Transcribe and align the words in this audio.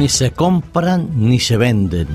ni 0.00 0.08
se 0.08 0.30
compran 0.32 1.10
ni 1.12 1.38
se 1.38 1.58
venden. 1.58 2.08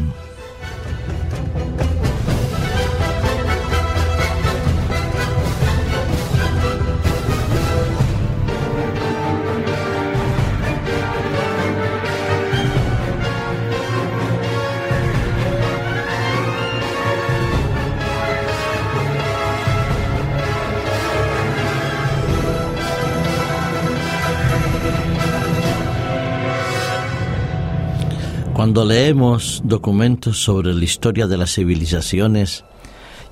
Cuando 28.55 28.86
leemos 28.86 29.62
documentos 29.66 30.41
sobre 30.41 30.73
la 30.73 30.86
historia 30.86 31.27
de 31.27 31.36
las 31.36 31.54
civilizaciones 31.54 32.64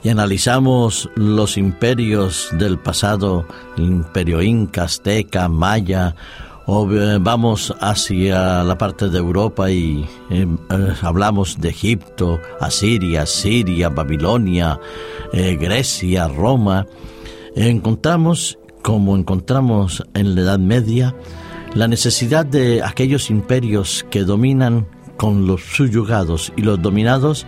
y 0.04 0.10
analizamos 0.10 1.10
los 1.16 1.58
imperios 1.58 2.50
del 2.52 2.78
pasado, 2.78 3.46
imperio 3.78 4.42
inca, 4.42 4.84
azteca, 4.84 5.48
maya, 5.48 6.14
o 6.66 6.86
vamos 7.22 7.74
hacia 7.80 8.66
la 8.66 8.78
parte 8.78 9.08
de 9.08 9.18
Europa 9.18 9.72
y 9.72 10.06
eh, 10.30 10.46
eh, 10.70 10.94
hablamos 11.02 11.58
de 11.62 11.70
Egipto, 11.70 12.42
Asiria, 12.60 13.26
Siria, 13.26 13.88
Babilonia, 13.88 14.78
eh, 15.32 15.56
Grecia, 15.56 16.28
Roma, 16.28 16.86
encontramos, 17.56 18.60
como 18.82 19.16
encontramos 19.16 20.04
en 20.16 20.36
la 20.36 20.42
Edad 20.42 20.60
Media, 20.60 21.16
la 21.76 21.88
necesidad 21.88 22.46
de 22.46 22.84
aquellos 22.84 23.30
imperios 23.30 24.06
que 24.12 24.26
dominan 24.26 24.86
con 25.18 25.48
los 25.48 25.62
subyugados 25.62 26.54
y 26.56 26.62
los 26.62 26.82
dominados 26.82 27.46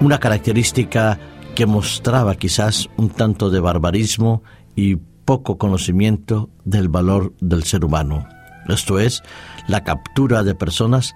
una 0.00 0.18
característica 0.18 1.18
que 1.54 1.66
mostraba 1.66 2.34
quizás 2.34 2.88
un 2.96 3.08
tanto 3.08 3.50
de 3.50 3.60
barbarismo 3.60 4.42
y 4.74 4.96
poco 4.96 5.58
conocimiento 5.58 6.50
del 6.64 6.88
valor 6.88 7.32
del 7.40 7.64
ser 7.64 7.84
humano. 7.84 8.28
Esto 8.68 8.98
es, 8.98 9.22
la 9.66 9.84
captura 9.84 10.42
de 10.42 10.54
personas 10.54 11.14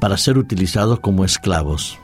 para 0.00 0.16
ser 0.16 0.38
utilizados 0.38 1.00
como 1.00 1.24
esclavos. 1.24 1.98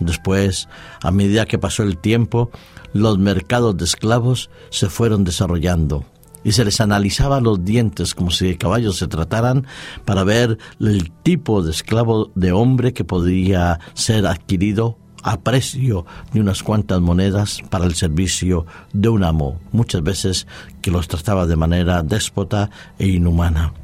Después, 0.00 0.68
a 1.02 1.10
medida 1.10 1.46
que 1.46 1.58
pasó 1.58 1.82
el 1.82 1.98
tiempo, 1.98 2.50
los 2.92 3.18
mercados 3.18 3.76
de 3.76 3.84
esclavos 3.84 4.50
se 4.70 4.88
fueron 4.88 5.24
desarrollando 5.24 6.04
y 6.44 6.52
se 6.52 6.64
les 6.64 6.80
analizaba 6.80 7.40
los 7.40 7.64
dientes 7.64 8.14
como 8.14 8.30
si 8.30 8.46
de 8.46 8.58
caballos 8.58 8.96
se 8.96 9.08
trataran 9.08 9.66
para 10.04 10.24
ver 10.24 10.58
el 10.80 11.10
tipo 11.10 11.62
de 11.62 11.70
esclavo 11.70 12.30
de 12.34 12.52
hombre 12.52 12.92
que 12.92 13.04
podría 13.04 13.80
ser 13.94 14.26
adquirido 14.26 14.96
a 15.22 15.40
precio 15.40 16.06
de 16.32 16.40
unas 16.40 16.62
cuantas 16.62 17.00
monedas 17.00 17.60
para 17.68 17.84
el 17.84 17.94
servicio 17.94 18.66
de 18.92 19.08
un 19.08 19.24
amo, 19.24 19.60
muchas 19.72 20.02
veces 20.02 20.46
que 20.80 20.90
los 20.90 21.08
trataba 21.08 21.46
de 21.46 21.56
manera 21.56 22.02
déspota 22.02 22.70
e 22.98 23.08
inhumana. 23.08 23.74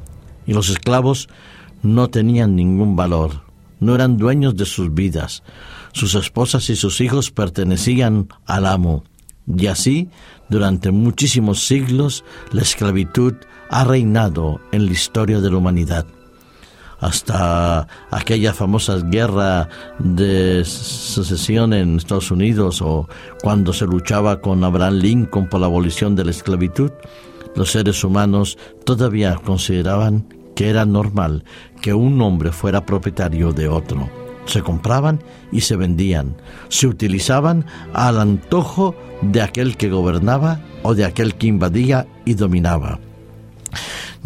Y 0.45 0.53
los 0.53 0.69
esclavos 0.69 1.29
no 1.83 2.09
tenían 2.09 2.55
ningún 2.55 2.95
valor, 2.95 3.41
no 3.79 3.93
eran 3.93 4.17
dueños 4.17 4.55
de 4.55 4.65
sus 4.65 4.93
vidas, 4.93 5.43
sus 5.93 6.15
esposas 6.15 6.69
y 6.69 6.75
sus 6.75 7.01
hijos 7.01 7.31
pertenecían 7.31 8.29
al 8.45 8.65
amo, 8.65 9.03
y 9.47 9.67
así 9.67 10.09
durante 10.49 10.91
muchísimos 10.91 11.65
siglos 11.65 12.23
la 12.51 12.61
esclavitud 12.61 13.33
ha 13.69 13.83
reinado 13.83 14.59
en 14.71 14.85
la 14.85 14.91
historia 14.91 15.39
de 15.39 15.49
la 15.49 15.57
humanidad. 15.57 16.05
Hasta 16.99 17.87
aquella 18.09 18.53
famosa 18.53 18.97
guerra 18.97 19.69
de 19.99 20.65
secesión 20.65 21.73
en 21.73 21.97
Estados 21.97 22.31
Unidos 22.31 22.81
o 22.81 23.07
cuando 23.43 23.71
se 23.71 23.85
luchaba 23.85 24.41
con 24.41 24.63
Abraham 24.63 24.95
Lincoln 24.95 25.47
por 25.47 25.59
la 25.59 25.67
abolición 25.67 26.15
de 26.15 26.25
la 26.25 26.31
esclavitud, 26.31 26.91
los 27.55 27.71
seres 27.71 28.03
humanos 28.03 28.57
todavía 28.83 29.35
consideraban 29.35 30.27
que 30.55 30.69
era 30.69 30.85
normal 30.85 31.43
que 31.83 31.93
un 31.93 32.19
hombre 32.19 32.51
fuera 32.51 32.83
propietario 32.83 33.53
de 33.53 33.67
otro. 33.67 34.26
Se 34.47 34.61
compraban 34.61 35.21
y 35.51 35.61
se 35.61 35.75
vendían, 35.75 36.35
se 36.69 36.87
utilizaban 36.87 37.65
al 37.93 38.19
antojo 38.19 38.95
de 39.21 39.41
aquel 39.41 39.77
que 39.77 39.89
gobernaba 39.89 40.61
o 40.83 40.95
de 40.95 41.05
aquel 41.05 41.35
que 41.35 41.47
invadía 41.47 42.07
y 42.25 42.33
dominaba. 42.33 42.99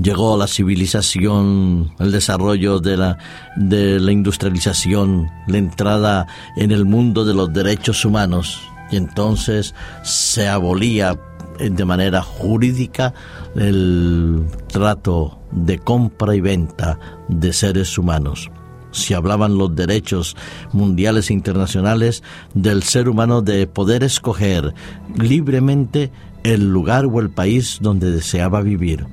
Llegó 0.01 0.37
la 0.37 0.47
civilización, 0.47 1.91
el 1.99 2.11
desarrollo 2.11 2.79
de 2.79 2.97
la, 2.97 3.17
de 3.55 3.99
la 3.99 4.11
industrialización, 4.11 5.29
la 5.47 5.57
entrada 5.57 6.27
en 6.55 6.71
el 6.71 6.85
mundo 6.85 7.25
de 7.25 7.33
los 7.33 7.51
derechos 7.51 8.05
humanos. 8.05 8.61
Y 8.89 8.97
entonces 8.97 9.75
se 10.03 10.47
abolía 10.47 11.19
de 11.59 11.85
manera 11.85 12.21
jurídica 12.21 13.13
el 13.55 14.45
trato 14.67 15.39
de 15.51 15.77
compra 15.79 16.35
y 16.35 16.41
venta 16.41 16.97
de 17.27 17.53
seres 17.53 17.97
humanos 17.97 18.49
si 18.91 19.13
hablaban 19.13 19.57
los 19.57 19.75
derechos 19.75 20.35
mundiales 20.73 21.29
e 21.29 21.33
internacionales 21.33 22.23
del 22.53 22.83
ser 22.83 23.09
humano 23.09 23.41
de 23.41 23.67
poder 23.67 24.03
escoger 24.03 24.73
libremente 25.15 26.11
el 26.43 26.71
lugar 26.71 27.05
o 27.05 27.19
el 27.19 27.29
país 27.29 27.79
donde 27.81 28.11
deseaba 28.11 28.61
vivir. 28.61 29.05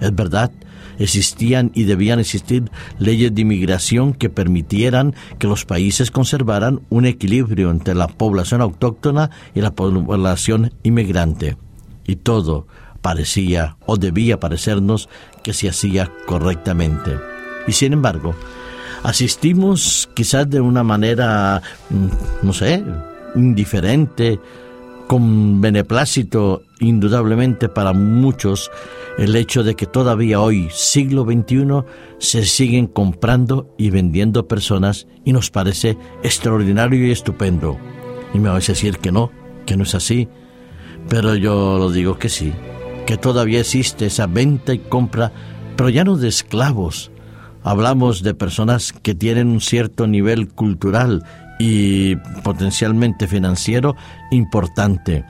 Es 0.00 0.14
verdad, 0.14 0.50
existían 0.98 1.72
y 1.74 1.84
debían 1.84 2.20
existir 2.20 2.70
leyes 2.98 3.34
de 3.34 3.42
inmigración 3.42 4.12
que 4.12 4.30
permitieran 4.30 5.14
que 5.38 5.46
los 5.46 5.64
países 5.64 6.10
conservaran 6.10 6.80
un 6.90 7.06
equilibrio 7.06 7.70
entre 7.70 7.94
la 7.94 8.06
población 8.06 8.60
autóctona 8.60 9.30
y 9.54 9.60
la 9.60 9.72
población 9.72 10.72
inmigrante. 10.82 11.56
Y 12.06 12.16
todo 12.16 12.66
parecía 13.02 13.76
o 13.86 13.96
debía 13.96 14.40
parecernos 14.40 15.08
que 15.42 15.52
se 15.52 15.68
hacía 15.68 16.10
correctamente. 16.26 17.18
Y 17.66 17.72
sin 17.72 17.92
embargo, 17.92 18.34
asistimos 19.02 20.08
quizás 20.14 20.48
de 20.48 20.60
una 20.60 20.82
manera, 20.82 21.62
mm, 21.90 22.46
no 22.46 22.52
sé, 22.52 22.82
indiferente, 23.34 24.38
con 25.06 25.60
beneplácito 25.60 26.62
indudablemente 26.78 27.68
para 27.68 27.92
muchos 27.92 28.70
el 29.18 29.34
hecho 29.34 29.64
de 29.64 29.74
que 29.74 29.86
todavía 29.86 30.40
hoy, 30.40 30.68
siglo 30.70 31.24
XXI, 31.24 31.84
se 32.18 32.44
siguen 32.44 32.86
comprando 32.86 33.74
y 33.76 33.90
vendiendo 33.90 34.46
personas 34.46 35.08
y 35.24 35.32
nos 35.32 35.50
parece 35.50 35.98
extraordinario 36.22 37.06
y 37.06 37.10
estupendo. 37.10 37.76
Y 38.32 38.38
me 38.38 38.50
vais 38.50 38.68
a 38.68 38.72
decir 38.72 38.98
que 38.98 39.10
no, 39.10 39.32
que 39.66 39.76
no 39.76 39.82
es 39.82 39.94
así, 39.94 40.28
pero 41.08 41.34
yo 41.34 41.76
lo 41.76 41.90
digo 41.90 42.18
que 42.18 42.28
sí, 42.28 42.52
que 43.04 43.16
todavía 43.16 43.60
existe 43.60 44.06
esa 44.06 44.26
venta 44.26 44.72
y 44.72 44.78
compra, 44.78 45.32
pero 45.76 45.88
ya 45.88 46.04
no 46.04 46.16
de 46.16 46.28
esclavos, 46.28 47.09
hablamos 47.62 48.22
de 48.22 48.34
personas 48.34 48.92
que 48.92 49.14
tienen 49.14 49.48
un 49.48 49.60
cierto 49.60 50.06
nivel 50.06 50.48
cultural 50.48 51.24
y 51.58 52.16
potencialmente 52.42 53.26
financiero 53.26 53.96
importante. 54.30 55.24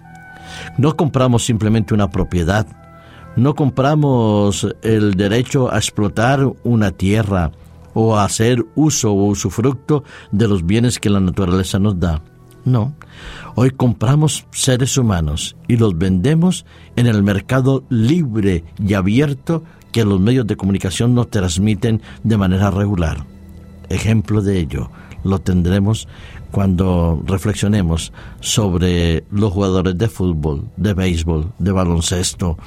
No 0.78 0.96
compramos 0.96 1.44
simplemente 1.44 1.94
una 1.94 2.10
propiedad, 2.10 2.66
no 3.36 3.54
compramos 3.54 4.66
el 4.82 5.14
derecho 5.14 5.72
a 5.72 5.76
explotar 5.76 6.50
una 6.64 6.90
tierra 6.90 7.52
o 7.94 8.16
a 8.16 8.24
hacer 8.24 8.64
uso 8.74 9.12
o 9.12 9.26
usufructo 9.26 10.04
de 10.30 10.48
los 10.48 10.64
bienes 10.66 10.98
que 10.98 11.10
la 11.10 11.20
naturaleza 11.20 11.78
nos 11.78 11.98
da. 11.98 12.22
No, 12.64 12.94
hoy 13.54 13.70
compramos 13.70 14.46
seres 14.50 14.98
humanos 14.98 15.56
y 15.66 15.76
los 15.76 15.96
vendemos 15.96 16.66
en 16.96 17.06
el 17.06 17.22
mercado 17.22 17.84
libre 17.88 18.64
y 18.78 18.94
abierto 18.94 19.64
que 19.92 20.04
los 20.04 20.20
medios 20.20 20.46
de 20.46 20.56
comunicación 20.56 21.14
nos 21.14 21.30
transmiten 21.30 22.02
de 22.22 22.36
manera 22.36 22.70
regular. 22.70 23.24
Ejemplo 23.88 24.42
de 24.42 24.58
ello 24.58 24.90
lo 25.24 25.40
tendremos 25.40 26.08
cuando 26.50 27.22
reflexionemos 27.26 28.12
sobre 28.40 29.24
los 29.30 29.52
jugadores 29.52 29.96
de 29.96 30.08
fútbol, 30.08 30.64
de 30.76 30.94
béisbol, 30.94 31.52
de 31.58 31.72
baloncesto, 31.72 32.58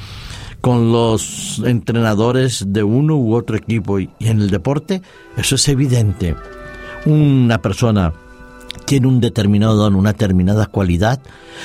con 0.61 0.91
los 0.91 1.61
entrenadores 1.65 2.63
de 2.67 2.83
uno 2.83 3.17
u 3.17 3.35
otro 3.35 3.57
equipo 3.57 3.99
y 3.99 4.09
en 4.21 4.39
el 4.39 4.49
deporte, 4.49 5.01
eso 5.35 5.55
es 5.55 5.67
evidente. 5.67 6.35
Una 7.05 7.61
persona 7.61 8.13
tiene 8.85 9.07
un 9.07 9.19
determinado 9.19 9.75
don, 9.75 9.95
una 9.95 10.13
determinada 10.13 10.67
cualidad, 10.67 11.19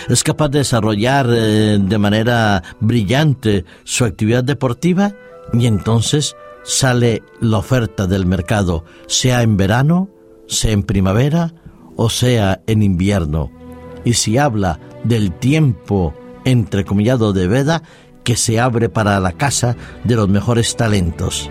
es 0.09 0.25
capaz 0.25 0.49
de 0.49 0.59
desarrollar 0.59 1.29
eh, 1.31 1.79
de 1.81 1.99
manera 1.99 2.63
brillante 2.81 3.65
su 3.85 4.05
actividad 4.05 4.43
deportiva 4.43 5.13
y 5.53 5.67
entonces 5.67 6.37
sale 6.65 7.23
la 7.41 7.59
oferta 7.59 8.07
del 8.07 8.27
mercado, 8.27 8.85
sea 9.07 9.43
en 9.43 9.57
verano, 9.57 10.09
sea 10.47 10.73
en 10.73 10.83
primavera 10.83 11.55
o 11.97 12.11
sea 12.11 12.61
en 12.67 12.83
invierno. 12.83 13.51
Y 14.05 14.15
si 14.15 14.39
habla 14.39 14.79
del 15.05 15.33
tiempo 15.33 16.15
entrecomillado 16.45 17.33
de 17.33 17.49
veda 17.49 17.83
que 18.25 18.37
se 18.37 18.61
abre 18.61 18.89
para 18.89 19.19
la 19.21 19.33
casa 19.33 19.77
de 20.05 20.15
los 20.15 20.29
mejores 20.29 20.77
talentos. 20.77 21.51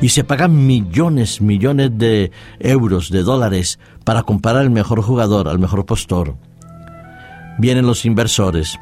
y 0.00 0.10
se 0.10 0.22
pagan 0.22 0.66
millones, 0.66 1.40
millones 1.40 1.90
de 1.98 2.30
euros, 2.60 3.10
de 3.10 3.22
dólares 3.22 3.78
para 4.04 4.22
comprar 4.22 4.56
al 4.56 4.70
mejor 4.70 5.02
jugador, 5.02 5.48
al 5.48 5.58
mejor 5.58 5.84
postor. 5.86 6.36
Vienen 7.58 7.86
los 7.86 8.04
inversores, 8.04 8.78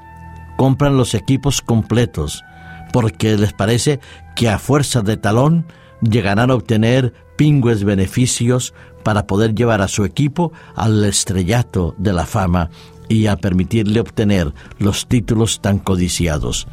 compran 0.57 0.97
los 0.97 1.15
equipos 1.15 1.63
completos, 1.63 2.45
porque 2.93 3.37
les 3.37 3.53
parece 3.53 4.01
que 4.37 4.49
a 4.49 4.59
fuerza 4.59 5.03
de 5.03 5.17
talón 5.17 5.67
llegarán 6.03 6.51
a 6.51 6.55
obtener 6.55 7.13
pingües 7.37 7.85
beneficios 7.85 8.75
para 9.03 9.27
poder 9.27 9.55
llevar 9.55 9.81
a 9.81 9.89
su 9.89 10.05
equipo 10.05 10.53
al 10.75 11.05
estrellato 11.05 11.95
de 11.99 12.13
la 12.13 12.27
fama 12.27 12.71
y 13.09 13.27
a 13.27 13.37
permitirle 13.37 14.01
obtener 14.01 14.53
los 14.79 15.07
títulos 15.07 15.61
tan 15.61 15.79
codiciados. 15.79 16.69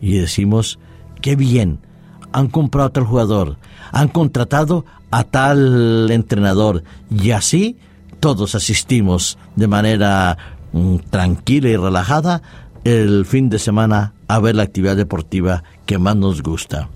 Y 0.00 0.18
decimos, 0.18 0.78
qué 1.20 1.36
bien, 1.36 1.80
han 2.32 2.48
comprado 2.48 2.88
a 2.88 2.92
tal 2.92 3.04
jugador, 3.04 3.58
han 3.92 4.08
contratado 4.08 4.84
a 5.10 5.22
tal 5.22 6.10
entrenador 6.10 6.82
y 7.08 7.30
así 7.30 7.78
todos 8.18 8.54
asistimos 8.54 9.38
de 9.54 9.68
manera 9.68 10.36
mm, 10.72 10.96
tranquila 11.10 11.68
y 11.68 11.76
relajada 11.76 12.42
el 12.84 13.24
fin 13.24 13.48
de 13.48 13.58
semana 13.58 14.12
a 14.28 14.38
ver 14.38 14.54
la 14.54 14.62
actividad 14.62 14.96
deportiva 14.96 15.64
que 15.86 15.98
más 15.98 16.16
nos 16.16 16.42
gusta. 16.42 16.88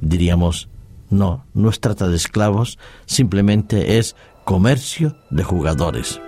Diríamos, 0.00 0.68
no, 1.10 1.44
no 1.54 1.70
es 1.70 1.80
trata 1.80 2.08
de 2.08 2.16
esclavos, 2.16 2.78
simplemente 3.06 3.98
es 3.98 4.14
comercio 4.44 5.16
de 5.30 5.42
jugadores. 5.42 6.20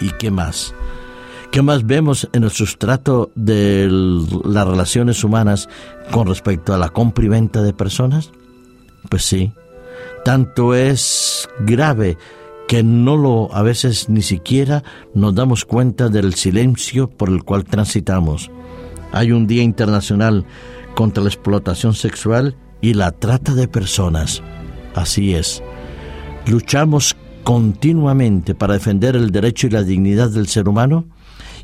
¿Y 0.00 0.10
qué 0.10 0.30
más? 0.30 0.74
¿Qué 1.50 1.62
más 1.62 1.86
vemos 1.86 2.28
en 2.32 2.44
el 2.44 2.50
sustrato 2.50 3.30
de 3.34 3.88
las 3.90 4.66
relaciones 4.66 5.24
humanas 5.24 5.68
con 6.10 6.26
respecto 6.26 6.74
a 6.74 6.78
la 6.78 6.90
compra 6.90 7.24
y 7.24 7.28
venta 7.28 7.62
de 7.62 7.72
personas? 7.72 8.30
Pues 9.08 9.24
sí, 9.24 9.52
tanto 10.24 10.74
es 10.74 11.48
grave 11.60 12.18
que 12.68 12.82
no 12.82 13.16
lo 13.16 13.52
a 13.52 13.62
veces 13.62 14.08
ni 14.10 14.22
siquiera 14.22 14.84
nos 15.14 15.34
damos 15.34 15.64
cuenta 15.64 16.10
del 16.10 16.34
silencio 16.34 17.08
por 17.08 17.30
el 17.30 17.42
cual 17.42 17.64
transitamos. 17.64 18.50
Hay 19.10 19.32
un 19.32 19.46
Día 19.46 19.62
Internacional 19.62 20.44
contra 20.94 21.22
la 21.22 21.30
Explotación 21.30 21.94
Sexual 21.94 22.56
y 22.82 22.92
la 22.92 23.10
Trata 23.12 23.54
de 23.54 23.68
Personas. 23.68 24.42
Así 24.94 25.34
es. 25.34 25.62
Luchamos 26.46 27.16
continuamente 27.42 28.54
para 28.54 28.74
defender 28.74 29.16
el 29.16 29.30
derecho 29.30 29.66
y 29.66 29.70
la 29.70 29.82
dignidad 29.82 30.28
del 30.28 30.46
ser 30.46 30.68
humano 30.68 31.06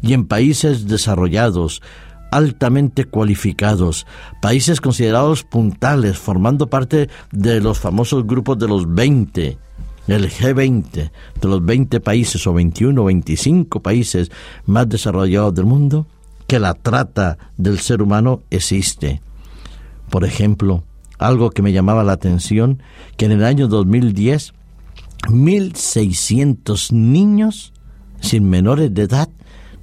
y 0.00 0.14
en 0.14 0.26
países 0.26 0.88
desarrollados, 0.88 1.82
altamente 2.30 3.04
cualificados, 3.04 4.06
países 4.40 4.80
considerados 4.80 5.44
puntales, 5.44 6.16
formando 6.16 6.70
parte 6.70 7.10
de 7.30 7.60
los 7.60 7.78
famosos 7.78 8.26
grupos 8.26 8.58
de 8.58 8.68
los 8.68 8.92
20, 8.92 9.58
el 10.06 10.30
G20, 10.30 11.10
de 11.40 11.48
los 11.48 11.64
20 11.64 12.00
países 12.00 12.46
o 12.46 12.52
21 12.52 13.00
o 13.00 13.04
25 13.04 13.80
países 13.80 14.30
más 14.66 14.88
desarrollados 14.88 15.54
del 15.54 15.66
mundo, 15.66 16.06
que 16.46 16.58
la 16.58 16.74
trata 16.74 17.38
del 17.56 17.78
ser 17.78 18.02
humano 18.02 18.42
existe. 18.50 19.20
Por 20.10 20.24
ejemplo, 20.24 20.84
algo 21.18 21.50
que 21.50 21.62
me 21.62 21.72
llamaba 21.72 22.04
la 22.04 22.12
atención, 22.12 22.82
que 23.16 23.24
en 23.24 23.32
el 23.32 23.44
año 23.44 23.68
2010, 23.68 24.52
1.600 25.28 26.92
niños 26.92 27.72
sin 28.20 28.48
menores 28.48 28.92
de 28.92 29.02
edad 29.02 29.28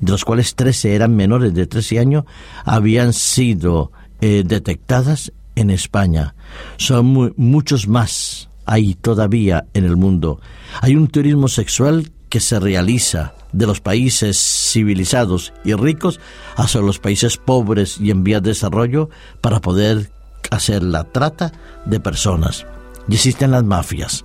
de 0.02 0.12
los 0.12 0.26
cuales 0.26 0.56
13 0.56 0.96
eran 0.96 1.16
menores 1.16 1.54
de 1.54 1.68
13 1.68 2.00
años, 2.00 2.26
habían 2.66 3.14
sido 3.14 3.92
eh, 4.20 4.44
detectadas 4.46 5.32
en 5.56 5.70
España. 5.70 6.36
Son 6.78 7.34
muchos 7.38 7.88
más 7.88 8.50
ahí 8.72 8.96
todavía 8.96 9.66
en 9.74 9.84
el 9.84 9.98
mundo. 9.98 10.40
Hay 10.80 10.96
un 10.96 11.08
turismo 11.08 11.50
sexual 11.50 12.12
que 12.30 12.40
se 12.40 12.58
realiza 12.58 13.34
de 13.52 13.68
los 13.68 13.82
países 13.82 14.38
civilizados 14.38 15.52
y 15.66 15.74
ricos 15.74 16.22
hacia 16.56 16.80
los 16.80 16.98
países 16.98 17.36
pobres 17.36 18.00
y 18.00 18.12
en 18.12 18.24
vías 18.24 18.42
de 18.42 18.52
desarrollo 18.52 19.10
para 19.42 19.60
poder 19.60 20.10
hacer 20.52 20.84
la 20.84 21.04
trata 21.04 21.52
de 21.86 22.00
personas. 22.00 22.66
Y 23.10 23.16
existen 23.16 23.52
las 23.52 23.66
mafias, 23.66 24.24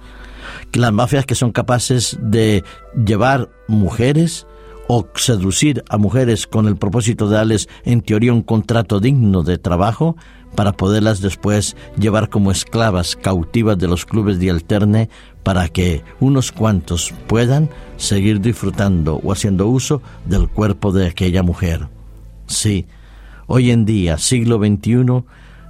las 0.73 0.93
mafias 0.93 1.27
que 1.27 1.35
son 1.35 1.51
capaces 1.51 2.17
de 2.21 2.63
llevar 2.95 3.51
mujeres, 3.67 4.47
o 4.89 5.07
seducir 5.15 5.83
a 5.89 5.97
mujeres 5.99 6.47
con 6.47 6.67
el 6.67 6.77
propósito 6.77 7.29
de 7.29 7.37
darles 7.37 7.69
en 7.85 8.01
teoría 8.01 8.33
un 8.33 8.43
contrato 8.43 9.01
digno 9.01 9.43
de 9.43 9.59
trabajo 9.59 10.17
para 10.55 10.73
poderlas 10.73 11.21
después 11.21 11.77
llevar 11.99 12.31
como 12.31 12.51
esclavas 12.51 13.17
cautivas 13.17 13.79
de 13.79 13.89
los 13.89 14.07
clubes 14.07 14.39
de 14.39 14.51
alterne 14.51 15.11
para 15.43 15.69
que 15.69 16.03
unos 16.19 16.51
cuantos 16.51 17.13
puedan 17.27 17.69
seguir 17.97 18.41
disfrutando 18.41 19.21
o 19.23 19.33
haciendo 19.33 19.69
uso 19.69 20.03
del 20.25 20.49
cuerpo 20.49 20.93
de 20.93 21.07
aquella 21.07 21.43
mujer. 21.43 21.89
Sí, 22.47 22.87
hoy 23.47 23.71
en 23.71 23.85
día, 23.85 24.19
siglo 24.19 24.59
XXI, 24.59 25.25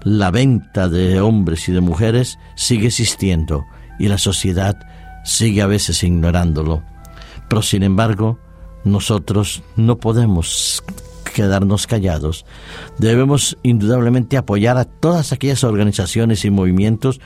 la 0.05 0.31
venta 0.31 0.89
de 0.89 1.21
hombres 1.21 1.69
y 1.69 1.73
de 1.73 1.81
mujeres 1.81 2.39
sigue 2.55 2.87
existiendo 2.87 3.65
y 3.99 4.09
la 4.09 4.19
sociedad 4.19 4.79
sigue 5.25 5.63
a 5.63 5.67
veces 5.67 6.03
ignorándolo. 6.05 6.83
Pero 7.49 7.63
sin 7.63 7.83
embargo, 7.83 8.39
nosotros 8.87 9.63
no 9.77 9.99
podemos 9.99 10.83
quedarnos 11.35 11.87
callados. 11.87 12.47
Debemos 12.97 13.59
indudablemente 13.63 14.39
apoyar 14.39 14.79
a 14.79 14.87
todas 14.87 15.33
aquellas 15.33 15.65
organizaciones 15.65 16.47
y 16.47 16.51
movimientos 16.51 17.21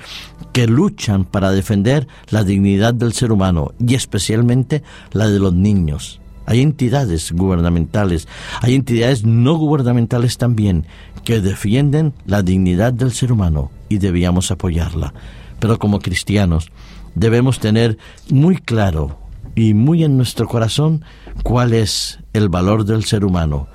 que 0.53 0.67
luchan 0.67 1.25
para 1.25 1.53
defender 1.53 2.09
la 2.29 2.43
dignidad 2.43 2.93
del 2.93 3.12
ser 3.12 3.31
humano 3.31 3.73
y 3.79 3.95
especialmente 3.95 4.83
la 5.12 5.29
de 5.29 5.39
los 5.39 5.53
niños. 5.53 6.21
Hay 6.47 6.61
entidades 6.61 7.31
gubernamentales, 7.31 8.27
hay 8.61 8.75
entidades 8.75 9.25
no 9.25 9.57
gubernamentales 9.57 10.39
también 10.39 10.87
que 11.25 11.41
defienden 11.41 12.12
la 12.27 12.43
dignidad 12.43 12.93
del 12.93 13.12
ser 13.12 13.31
humano 13.31 13.71
y 13.89 13.99
debíamos 13.99 14.51
apoyarla. 14.51 15.15
Pero 15.61 15.79
como 15.79 16.01
cristianos 16.01 16.73
debemos 17.15 17.61
tener 17.61 17.99
muy 18.29 18.57
claro 18.57 19.20
y 19.55 19.75
muy 19.75 20.05
en 20.05 20.17
nuestro 20.17 20.47
corazón 20.49 21.05
cuál 21.43 21.73
es 21.73 22.19
el 22.33 22.49
valor 22.49 22.85
del 22.85 23.04
ser 23.04 23.25
humano. 23.25 23.69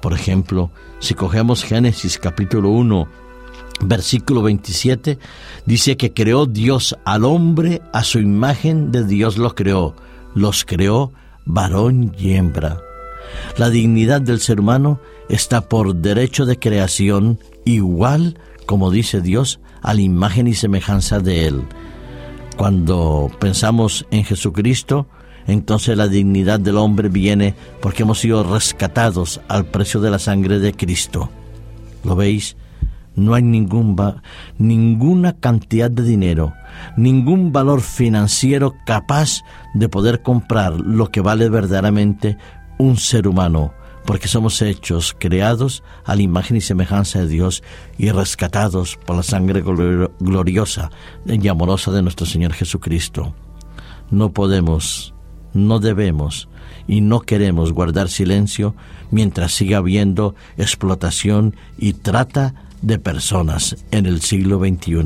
Por 0.00 0.12
ejemplo, 0.12 0.70
si 0.98 1.14
cogemos 1.14 1.64
Génesis 1.64 2.18
capítulo 2.18 2.70
1, 2.70 3.08
versículo 3.80 4.42
27, 4.42 5.18
dice 5.64 5.96
que 5.96 6.12
creó 6.12 6.46
Dios 6.46 6.96
al 7.04 7.24
hombre 7.24 7.82
a 7.92 8.02
su 8.02 8.18
imagen 8.18 8.92
de 8.92 9.04
Dios 9.04 9.36
lo 9.38 9.54
creó, 9.54 9.94
los 10.34 10.64
creó 10.64 11.12
varón 11.44 12.14
y 12.18 12.34
hembra. 12.34 12.80
La 13.56 13.70
dignidad 13.70 14.20
del 14.20 14.40
ser 14.40 14.60
humano 14.60 15.00
está 15.28 15.68
por 15.68 15.94
derecho 15.96 16.46
de 16.46 16.58
creación 16.58 17.38
igual, 17.64 18.38
como 18.66 18.90
dice 18.90 19.20
Dios, 19.20 19.60
a 19.82 19.94
la 19.94 20.00
imagen 20.00 20.46
y 20.46 20.54
semejanza 20.54 21.20
de 21.20 21.46
Él. 21.46 21.62
Cuando 22.56 23.30
pensamos 23.38 24.06
en 24.10 24.24
Jesucristo, 24.24 25.06
entonces 25.46 25.96
la 25.96 26.08
dignidad 26.08 26.58
del 26.58 26.78
hombre 26.78 27.08
viene 27.08 27.54
porque 27.80 28.02
hemos 28.02 28.20
sido 28.20 28.42
rescatados 28.42 29.40
al 29.48 29.66
precio 29.66 30.00
de 30.00 30.10
la 30.10 30.18
sangre 30.18 30.58
de 30.58 30.72
Cristo. 30.72 31.30
¿Lo 32.02 32.16
veis? 32.16 32.56
No 33.14 33.34
hay 33.34 33.42
ningún 33.42 33.96
ninguna 34.58 35.34
cantidad 35.34 35.90
de 35.90 36.02
dinero, 36.02 36.54
ningún 36.96 37.52
valor 37.52 37.80
financiero 37.80 38.74
capaz 38.84 39.42
de 39.74 39.88
poder 39.88 40.22
comprar 40.22 40.80
lo 40.80 41.10
que 41.10 41.20
vale 41.20 41.48
verdaderamente 41.48 42.36
un 42.78 42.96
ser 42.96 43.26
humano, 43.26 43.72
porque 44.06 44.28
somos 44.28 44.62
hechos, 44.62 45.14
creados 45.18 45.82
a 46.04 46.14
la 46.14 46.22
imagen 46.22 46.56
y 46.56 46.60
semejanza 46.60 47.18
de 47.20 47.28
Dios 47.28 47.62
y 47.98 48.10
rescatados 48.10 48.96
por 49.04 49.16
la 49.16 49.22
sangre 49.22 49.62
gloriosa 50.20 50.90
y 51.26 51.48
amorosa 51.48 51.90
de 51.90 52.02
nuestro 52.02 52.26
Señor 52.26 52.52
Jesucristo. 52.52 53.34
No 54.10 54.32
podemos 54.32 55.14
no 55.56 55.80
debemos 55.80 56.48
y 56.86 57.00
no 57.00 57.20
queremos 57.20 57.72
guardar 57.72 58.08
silencio 58.08 58.76
mientras 59.10 59.52
siga 59.52 59.78
habiendo 59.78 60.34
explotación 60.58 61.56
y 61.78 61.94
trata 61.94 62.54
de 62.82 62.98
personas 62.98 63.76
en 63.90 64.06
el 64.06 64.20
siglo 64.20 64.58
XXI. 64.58 65.04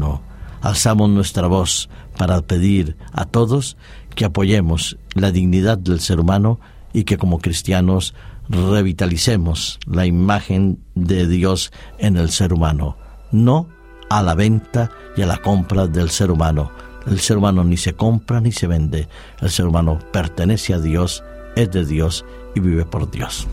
Alzamos 0.60 1.08
nuestra 1.08 1.46
voz 1.46 1.88
para 2.18 2.42
pedir 2.42 2.96
a 3.12 3.24
todos 3.24 3.76
que 4.14 4.24
apoyemos 4.24 4.98
la 5.14 5.30
dignidad 5.30 5.78
del 5.78 6.00
ser 6.00 6.20
humano 6.20 6.58
y 6.92 7.04
que 7.04 7.16
como 7.16 7.38
cristianos 7.38 8.14
revitalicemos 8.50 9.78
la 9.86 10.06
imagen 10.06 10.82
de 10.94 11.26
Dios 11.26 11.72
en 11.98 12.16
el 12.16 12.30
ser 12.30 12.52
humano, 12.52 12.96
no 13.32 13.68
a 14.10 14.22
la 14.22 14.34
venta 14.34 14.90
y 15.16 15.22
a 15.22 15.26
la 15.26 15.38
compra 15.38 15.86
del 15.86 16.10
ser 16.10 16.30
humano, 16.30 16.70
el 17.06 17.20
ser 17.20 17.38
humano 17.38 17.64
ni 17.64 17.76
se 17.76 17.94
compra 17.94 18.40
ni 18.40 18.52
se 18.52 18.66
vende. 18.66 19.08
El 19.40 19.50
ser 19.50 19.66
humano 19.66 19.98
pertenece 20.12 20.74
a 20.74 20.80
Dios, 20.80 21.24
es 21.56 21.70
de 21.70 21.84
Dios 21.84 22.24
y 22.54 22.60
vive 22.60 22.84
por 22.84 23.10
Dios. 23.10 23.46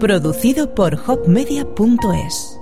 Producido 0.00 0.74
por 0.74 0.98
hopmedia.es 1.06 2.61